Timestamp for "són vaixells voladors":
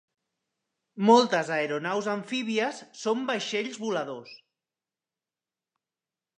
3.03-4.35